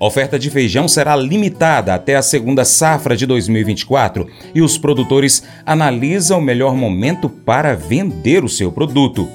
Oferta 0.00 0.38
de 0.38 0.48
feijão 0.48 0.88
será 0.88 1.14
limitada 1.14 1.92
até 1.92 2.16
a 2.16 2.22
segunda 2.22 2.64
safra 2.64 3.14
de 3.14 3.26
2024 3.26 4.26
e 4.54 4.62
os 4.62 4.78
produtores 4.78 5.42
analisam 5.66 6.38
o 6.38 6.42
melhor 6.42 6.74
momento 6.74 7.28
para 7.28 7.76
vender 7.76 8.42
o 8.42 8.48
seu 8.48 8.72
produto. 8.72 9.28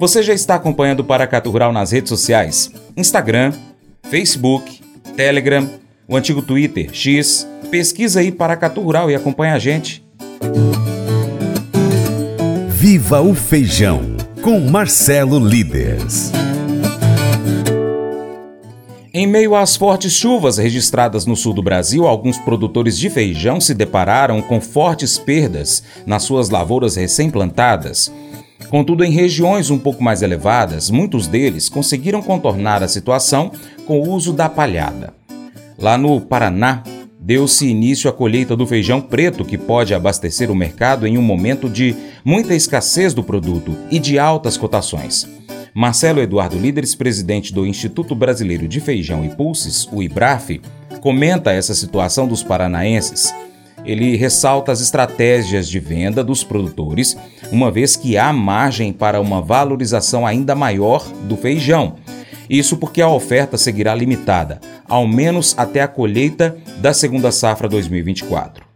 Você 0.00 0.20
já 0.20 0.34
está 0.34 0.56
acompanhando 0.56 1.00
o 1.00 1.04
Paracatu 1.04 1.52
Rural 1.52 1.72
nas 1.72 1.92
redes 1.92 2.08
sociais: 2.08 2.72
Instagram, 2.96 3.52
Facebook, 4.10 4.80
Telegram, 5.16 5.70
o 6.08 6.16
antigo 6.16 6.42
Twitter, 6.42 6.92
X. 6.92 7.48
Pesquisa 7.70 8.18
aí 8.18 8.32
Paracatu 8.32 8.80
Rural 8.80 9.08
e 9.08 9.14
acompanha 9.14 9.54
a 9.54 9.58
gente. 9.60 10.04
Viva 12.70 13.20
o 13.20 13.34
Feijão, 13.34 14.16
com 14.42 14.58
Marcelo 14.58 15.38
Líderes. 15.38 16.32
Em 19.18 19.26
meio 19.26 19.56
às 19.56 19.74
fortes 19.74 20.12
chuvas 20.12 20.58
registradas 20.58 21.26
no 21.26 21.34
sul 21.34 21.52
do 21.52 21.60
Brasil, 21.60 22.06
alguns 22.06 22.38
produtores 22.38 22.96
de 22.96 23.10
feijão 23.10 23.60
se 23.60 23.74
depararam 23.74 24.40
com 24.40 24.60
fortes 24.60 25.18
perdas 25.18 25.82
nas 26.06 26.22
suas 26.22 26.50
lavouras 26.50 26.94
recém-plantadas. 26.94 28.12
Contudo, 28.70 29.02
em 29.02 29.10
regiões 29.10 29.70
um 29.70 29.78
pouco 29.78 30.04
mais 30.04 30.22
elevadas, 30.22 30.88
muitos 30.88 31.26
deles 31.26 31.68
conseguiram 31.68 32.22
contornar 32.22 32.80
a 32.80 32.86
situação 32.86 33.50
com 33.88 34.00
o 34.00 34.08
uso 34.08 34.32
da 34.32 34.48
palhada. 34.48 35.12
Lá 35.76 35.98
no 35.98 36.20
Paraná, 36.20 36.84
deu-se 37.18 37.66
início 37.66 38.08
à 38.08 38.12
colheita 38.12 38.54
do 38.54 38.68
feijão 38.68 39.00
preto, 39.00 39.44
que 39.44 39.58
pode 39.58 39.92
abastecer 39.92 40.48
o 40.48 40.54
mercado 40.54 41.08
em 41.08 41.18
um 41.18 41.22
momento 41.22 41.68
de 41.68 41.92
muita 42.24 42.54
escassez 42.54 43.12
do 43.12 43.24
produto 43.24 43.76
e 43.90 43.98
de 43.98 44.16
altas 44.16 44.56
cotações. 44.56 45.37
Marcelo 45.74 46.20
Eduardo 46.20 46.58
Líderes, 46.58 46.94
presidente 46.94 47.52
do 47.52 47.66
Instituto 47.66 48.14
Brasileiro 48.14 48.66
de 48.66 48.80
Feijão 48.80 49.24
e 49.24 49.28
Pulses, 49.28 49.88
o 49.92 50.02
IBRAF, 50.02 50.60
comenta 51.00 51.52
essa 51.52 51.74
situação 51.74 52.26
dos 52.26 52.42
paranaenses. 52.42 53.32
Ele 53.84 54.16
ressalta 54.16 54.72
as 54.72 54.80
estratégias 54.80 55.68
de 55.68 55.78
venda 55.78 56.24
dos 56.24 56.42
produtores, 56.42 57.16
uma 57.52 57.70
vez 57.70 57.96
que 57.96 58.16
há 58.16 58.32
margem 58.32 58.92
para 58.92 59.20
uma 59.20 59.40
valorização 59.40 60.26
ainda 60.26 60.54
maior 60.54 61.06
do 61.24 61.36
feijão. 61.36 61.96
Isso 62.50 62.76
porque 62.76 63.00
a 63.00 63.08
oferta 63.08 63.56
seguirá 63.56 63.94
limitada, 63.94 64.60
ao 64.88 65.06
menos 65.06 65.54
até 65.56 65.80
a 65.82 65.88
colheita 65.88 66.56
da 66.78 66.92
segunda 66.92 67.30
safra 67.30 67.68
2024. 67.68 68.67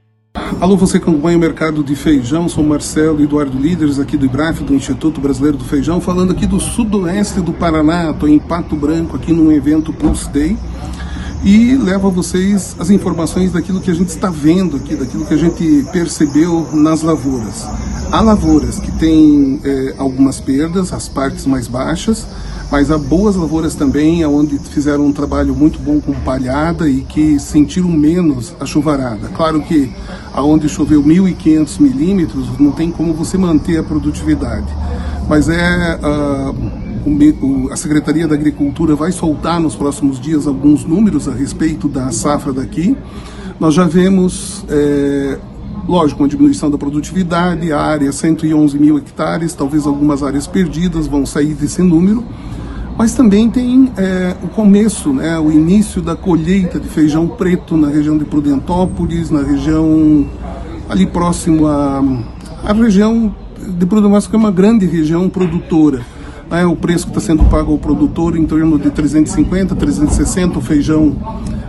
Alô, 0.61 0.77
você 0.77 0.99
acompanha 0.99 1.37
o 1.37 1.41
mercado 1.41 1.83
de 1.83 1.97
feijão, 1.97 2.49
sou 2.49 2.63
Marcelo 2.63 3.21
Eduardo 3.21 3.59
Líderes 3.59 3.99
aqui 3.99 4.17
do 4.17 4.27
IBRAF, 4.27 4.63
do 4.63 4.75
Instituto 4.75 5.21
Brasileiro 5.21 5.57
do 5.57 5.65
Feijão, 5.65 6.01
falando 6.01 6.33
aqui 6.33 6.47
do 6.47 6.61
sudoeste 6.61 7.41
do 7.41 7.53
Paraná, 7.53 8.11
estou 8.11 8.29
em 8.29 8.39
Pato 8.39 8.77
Branco, 8.77 9.17
aqui 9.17 9.33
num 9.33 9.51
evento 9.51 9.93
Pulse 9.93 10.31
Day, 10.31 10.57
e 11.45 11.77
levo 11.77 12.07
a 12.07 12.11
vocês 12.11 12.77
as 12.79 12.91
informações 12.91 13.53
daquilo 13.53 13.81
que 13.81 13.91
a 13.91 13.95
gente 13.95 14.09
está 14.09 14.31
vendo 14.31 14.77
aqui, 14.77 14.95
daquilo 14.95 15.25
que 15.25 15.35
a 15.35 15.37
gente 15.37 15.85
percebeu 15.93 16.69
nas 16.73 17.03
lavouras. 17.03 17.67
Há 18.13 18.21
lavouras 18.21 18.79
que 18.79 18.93
têm 18.93 19.61
é, 19.65 19.95
algumas 19.99 20.39
perdas, 20.39 20.93
as 20.93 21.09
partes 21.09 21.45
mais 21.47 21.67
baixas, 21.67 22.27
mas 22.71 22.91
há 22.91 22.97
boas 22.97 23.37
lavouras 23.37 23.75
também, 23.75 24.25
onde 24.25 24.59
fizeram 24.59 25.07
um 25.07 25.13
trabalho 25.13 25.55
muito 25.55 25.79
bom 25.79 26.01
com 26.01 26.13
palhada 26.13 26.89
e 26.89 27.01
que 27.03 27.39
sentiram 27.41 27.89
menos 27.89 28.55
a 28.61 28.65
chuvarada. 28.65 29.29
Claro 29.29 29.61
que 29.63 29.91
aonde 30.33 30.69
choveu 30.69 31.03
1.500 31.03 31.81
milímetros, 31.81 32.47
não 32.59 32.71
tem 32.71 32.91
como 32.91 33.13
você 33.13 33.37
manter 33.37 33.79
a 33.79 33.83
produtividade. 33.83 34.67
Mas 35.29 35.49
é 35.49 35.99
uh, 36.03 36.82
a 37.71 37.77
Secretaria 37.77 38.29
da 38.29 38.35
Agricultura 38.35 38.95
vai 38.95 39.13
soltar 39.13 39.61
nos 39.61 39.75
próximos 39.75 40.21
dias 40.21 40.47
alguns 40.47 40.85
números 40.85 41.29
a 41.29 41.33
respeito 41.33 41.89
da 41.89 42.11
safra 42.13 42.53
daqui. 42.53 42.97
Nós 43.59 43.75
já 43.75 43.85
vemos, 43.85 44.65
é, 44.69 45.39
lógico, 45.89 46.23
uma 46.23 46.29
diminuição 46.29 46.71
da 46.71 46.79
produtividade, 46.79 47.73
a 47.73 47.81
área 47.81 48.13
111 48.13 48.79
mil 48.79 48.99
hectares, 48.99 49.55
talvez 49.55 49.87
algumas 49.87 50.23
áreas 50.23 50.47
perdidas 50.47 51.07
vão 51.07 51.27
sair 51.27 51.55
desse 51.55 51.83
número 51.83 52.25
mas 52.97 53.15
também 53.15 53.51
tem 53.51 53.91
é, 53.97 54.37
o 54.43 54.49
começo, 54.49 55.13
né, 55.13 55.39
o 55.39 55.51
início 55.51 56.03
da 56.03 56.15
colheita 56.15 56.79
de 56.79 56.89
feijão 56.89 57.27
preto 57.27 57.77
na 57.77 57.89
região 57.89 58.19
de 58.19 58.25
Prudentópolis, 58.25 59.31
na 59.31 59.43
região 59.43 60.27
ali 60.89 61.07
próximo 61.07 61.67
à, 61.67 62.03
à 62.65 62.73
região 62.73 63.35
de 63.59 63.87
Prudentópolis, 63.87 64.27
que 64.27 64.37
é 64.37 64.39
uma 64.39 64.53
grande 64.53 64.87
região 64.87 65.29
produtora. 65.29 66.03
Né, 66.53 66.67
o 66.67 66.77
preço 66.77 67.07
que 67.07 67.13
está 67.13 67.21
sendo 67.23 67.45
pago 67.45 67.73
ao 67.73 67.79
produtor 67.79 68.37
em 68.37 68.45
torno 68.45 68.79
de 68.79 68.91
350, 68.91 69.75
360 69.75 70.59
o 70.59 70.61
feijão 70.61 71.17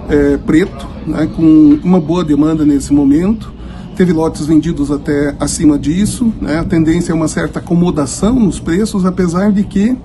é, 0.10 0.36
preto, 0.36 0.86
né, 1.08 1.26
com 1.34 1.80
uma 1.82 2.02
boa 2.02 2.22
demanda 2.22 2.66
nesse 2.66 2.92
momento. 2.92 3.54
Teve 3.96 4.12
lotes 4.12 4.46
vendidos 4.46 4.92
até 4.92 5.38
acima 5.40 5.80
disso. 5.80 6.34
Né, 6.42 6.60
a 6.60 6.66
tendência 6.66 7.14
é 7.14 7.16
uma 7.16 7.30
certa 7.30 7.60
acomodação 7.60 8.38
nos 8.38 8.60
preços, 8.60 9.06
apesar 9.06 9.54
de 9.54 9.64
que 9.64 9.96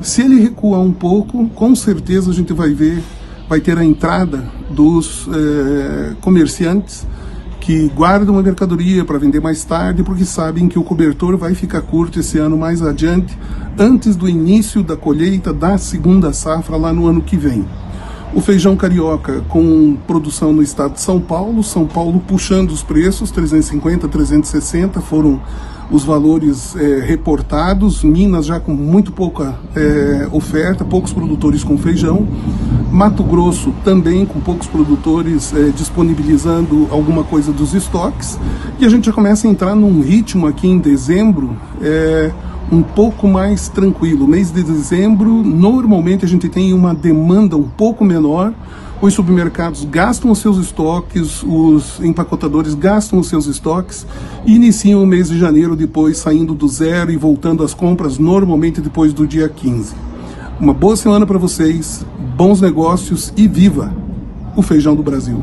se 0.00 0.22
ele 0.22 0.40
recuar 0.40 0.80
um 0.80 0.92
pouco, 0.92 1.46
com 1.50 1.74
certeza 1.74 2.30
a 2.30 2.34
gente 2.34 2.54
vai 2.54 2.72
ver, 2.72 3.02
vai 3.50 3.60
ter 3.60 3.76
a 3.76 3.84
entrada 3.84 4.48
dos 4.70 5.28
é, 5.28 6.14
comerciantes 6.22 7.06
que 7.62 7.88
guardam 7.94 8.36
a 8.36 8.42
mercadoria 8.42 9.04
para 9.04 9.18
vender 9.18 9.40
mais 9.40 9.64
tarde, 9.64 10.02
porque 10.02 10.24
sabem 10.24 10.66
que 10.66 10.80
o 10.80 10.82
cobertor 10.82 11.36
vai 11.36 11.54
ficar 11.54 11.80
curto 11.80 12.18
esse 12.18 12.36
ano 12.36 12.58
mais 12.58 12.82
adiante, 12.82 13.38
antes 13.78 14.16
do 14.16 14.28
início 14.28 14.82
da 14.82 14.96
colheita 14.96 15.52
da 15.52 15.78
segunda 15.78 16.32
safra 16.32 16.76
lá 16.76 16.92
no 16.92 17.06
ano 17.06 17.22
que 17.22 17.36
vem. 17.36 17.64
O 18.34 18.40
feijão 18.40 18.74
carioca 18.74 19.44
com 19.48 19.96
produção 20.08 20.52
no 20.52 20.60
estado 20.60 20.94
de 20.94 21.00
São 21.00 21.20
Paulo, 21.20 21.62
São 21.62 21.86
Paulo 21.86 22.20
puxando 22.26 22.72
os 22.72 22.82
preços, 22.82 23.30
350, 23.30 24.08
360 24.08 25.00
foram 25.00 25.40
os 25.88 26.02
valores 26.02 26.74
é, 26.74 27.00
reportados, 27.00 28.02
Minas 28.02 28.46
já 28.46 28.58
com 28.58 28.72
muito 28.72 29.12
pouca 29.12 29.54
é, 29.76 30.26
oferta, 30.32 30.84
poucos 30.84 31.12
produtores 31.12 31.62
com 31.62 31.78
feijão, 31.78 32.26
Mato 32.92 33.22
Grosso 33.22 33.72
também 33.82 34.26
com 34.26 34.38
poucos 34.38 34.66
produtores 34.66 35.50
é, 35.54 35.70
disponibilizando 35.70 36.88
alguma 36.90 37.24
coisa 37.24 37.50
dos 37.50 37.72
estoques, 37.72 38.38
e 38.78 38.84
a 38.84 38.88
gente 38.90 39.06
já 39.06 39.12
começa 39.12 39.48
a 39.48 39.50
entrar 39.50 39.74
num 39.74 40.02
ritmo 40.02 40.46
aqui 40.46 40.68
em 40.68 40.78
dezembro 40.78 41.56
é, 41.80 42.30
um 42.70 42.82
pouco 42.82 43.26
mais 43.26 43.70
tranquilo. 43.70 44.28
Mês 44.28 44.50
de 44.50 44.62
dezembro, 44.62 45.30
normalmente 45.42 46.26
a 46.26 46.28
gente 46.28 46.50
tem 46.50 46.74
uma 46.74 46.94
demanda 46.94 47.56
um 47.56 47.62
pouco 47.62 48.04
menor, 48.04 48.52
os 49.00 49.14
supermercados 49.14 49.86
gastam 49.86 50.30
os 50.30 50.38
seus 50.38 50.58
estoques, 50.58 51.42
os 51.42 51.98
empacotadores 52.00 52.74
gastam 52.74 53.18
os 53.18 53.26
seus 53.26 53.46
estoques 53.46 54.06
e 54.44 54.54
iniciam 54.54 55.02
o 55.02 55.06
mês 55.06 55.28
de 55.28 55.38
janeiro 55.38 55.74
depois 55.74 56.18
saindo 56.18 56.54
do 56.54 56.68
zero 56.68 57.10
e 57.10 57.16
voltando 57.16 57.64
às 57.64 57.72
compras 57.72 58.18
normalmente 58.18 58.82
depois 58.82 59.14
do 59.14 59.26
dia 59.26 59.48
15. 59.48 60.11
Uma 60.62 60.72
boa 60.72 60.94
semana 60.94 61.26
para 61.26 61.38
vocês, 61.38 62.06
bons 62.36 62.60
negócios 62.60 63.32
e 63.36 63.48
viva 63.48 63.92
o 64.56 64.62
feijão 64.62 64.94
do 64.94 65.02
Brasil. 65.02 65.42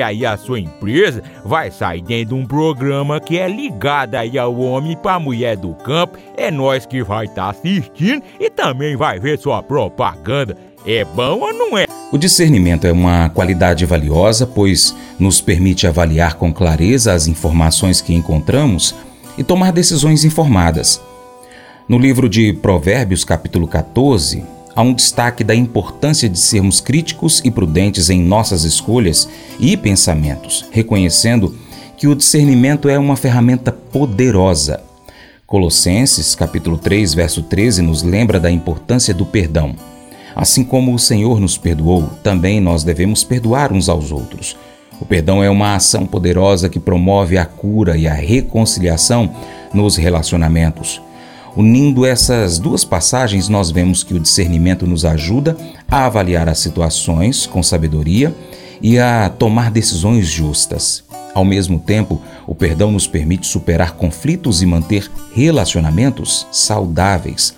aí 0.00 0.24
a 0.24 0.36
sua 0.36 0.60
empresa 0.60 1.22
vai 1.44 1.70
sair 1.70 2.02
dentro 2.02 2.34
de 2.36 2.42
um 2.42 2.46
programa 2.46 3.20
que 3.20 3.38
é 3.38 3.48
ligado 3.48 4.14
aí 4.14 4.38
ao 4.38 4.56
homem 4.58 4.96
para 4.96 5.18
mulher 5.18 5.56
do 5.56 5.74
campo. 5.74 6.16
É 6.36 6.50
nós 6.50 6.86
que 6.86 7.02
vai 7.02 7.26
estar 7.26 7.44
tá 7.44 7.50
assistindo 7.50 8.22
e 8.40 8.48
também 8.48 8.96
vai 8.96 9.18
ver 9.18 9.38
sua 9.38 9.62
propaganda. 9.62 10.56
É 10.86 11.04
bom 11.04 11.40
ou 11.40 11.52
não 11.52 11.76
é? 11.76 11.86
O 12.10 12.18
discernimento 12.18 12.86
é 12.86 12.92
uma 12.92 13.28
qualidade 13.28 13.86
valiosa, 13.86 14.46
pois 14.46 14.94
nos 15.18 15.40
permite 15.40 15.86
avaliar 15.86 16.34
com 16.34 16.52
clareza 16.52 17.12
as 17.12 17.26
informações 17.26 18.00
que 18.00 18.14
encontramos 18.14 18.94
e 19.38 19.44
tomar 19.44 19.72
decisões 19.72 20.24
informadas. 20.24 21.00
No 21.88 21.98
livro 21.98 22.28
de 22.28 22.52
Provérbios, 22.52 23.24
capítulo 23.24 23.66
14, 23.66 24.44
há 24.74 24.82
um 24.82 24.94
destaque 24.94 25.44
da 25.44 25.54
importância 25.54 26.28
de 26.28 26.38
sermos 26.38 26.80
críticos 26.80 27.40
e 27.44 27.50
prudentes 27.50 28.10
em 28.10 28.22
nossas 28.22 28.64
escolhas 28.64 29.28
e 29.58 29.76
pensamentos, 29.76 30.64
reconhecendo 30.70 31.54
que 31.96 32.08
o 32.08 32.14
discernimento 32.14 32.88
é 32.88 32.98
uma 32.98 33.16
ferramenta 33.16 33.70
poderosa. 33.70 34.82
Colossenses, 35.46 36.34
capítulo 36.34 36.78
3, 36.78 37.14
verso 37.14 37.42
13 37.42 37.82
nos 37.82 38.02
lembra 38.02 38.40
da 38.40 38.50
importância 38.50 39.12
do 39.12 39.26
perdão. 39.26 39.76
Assim 40.34 40.64
como 40.64 40.94
o 40.94 40.98
Senhor 40.98 41.38
nos 41.38 41.58
perdoou, 41.58 42.08
também 42.22 42.60
nós 42.60 42.82
devemos 42.82 43.22
perdoar 43.22 43.72
uns 43.72 43.88
aos 43.88 44.10
outros. 44.10 44.56
O 44.98 45.04
perdão 45.04 45.42
é 45.42 45.50
uma 45.50 45.74
ação 45.74 46.06
poderosa 46.06 46.68
que 46.68 46.80
promove 46.80 47.36
a 47.36 47.44
cura 47.44 47.96
e 47.96 48.06
a 48.06 48.14
reconciliação 48.14 49.34
nos 49.74 49.96
relacionamentos. 49.96 51.02
Unindo 51.54 52.06
essas 52.06 52.58
duas 52.58 52.82
passagens, 52.82 53.48
nós 53.48 53.70
vemos 53.70 54.02
que 54.02 54.14
o 54.14 54.20
discernimento 54.20 54.86
nos 54.86 55.04
ajuda 55.04 55.56
a 55.86 56.06
avaliar 56.06 56.48
as 56.48 56.58
situações 56.58 57.46
com 57.46 57.62
sabedoria 57.62 58.34
e 58.80 58.98
a 58.98 59.28
tomar 59.28 59.70
decisões 59.70 60.26
justas. 60.26 61.04
Ao 61.34 61.44
mesmo 61.44 61.78
tempo, 61.78 62.22
o 62.46 62.54
perdão 62.54 62.90
nos 62.90 63.06
permite 63.06 63.46
superar 63.46 63.92
conflitos 63.92 64.62
e 64.62 64.66
manter 64.66 65.10
relacionamentos 65.34 66.46
saudáveis. 66.50 67.54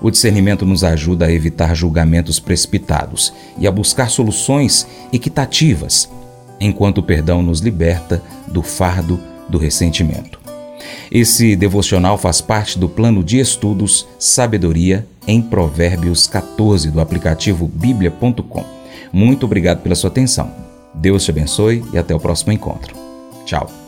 O 0.00 0.10
discernimento 0.10 0.64
nos 0.64 0.82
ajuda 0.82 1.26
a 1.26 1.32
evitar 1.32 1.74
julgamentos 1.74 2.40
precipitados 2.40 3.32
e 3.58 3.66
a 3.66 3.70
buscar 3.70 4.08
soluções 4.10 4.86
equitativas, 5.12 6.08
enquanto 6.58 6.98
o 6.98 7.02
perdão 7.02 7.42
nos 7.42 7.60
liberta 7.60 8.22
do 8.46 8.62
fardo 8.62 9.20
do 9.48 9.58
ressentimento. 9.58 10.37
Esse 11.10 11.56
devocional 11.56 12.18
faz 12.18 12.40
parte 12.40 12.78
do 12.78 12.88
plano 12.88 13.22
de 13.24 13.38
estudos 13.38 14.06
Sabedoria 14.18 15.06
em 15.26 15.42
Provérbios 15.42 16.26
14 16.26 16.90
do 16.90 17.00
aplicativo 17.00 17.66
bíblia.com. 17.66 18.64
Muito 19.12 19.46
obrigado 19.46 19.82
pela 19.82 19.94
sua 19.94 20.10
atenção. 20.10 20.50
Deus 20.94 21.24
te 21.24 21.30
abençoe 21.30 21.84
e 21.92 21.98
até 21.98 22.14
o 22.14 22.20
próximo 22.20 22.52
encontro. 22.52 22.94
Tchau. 23.44 23.87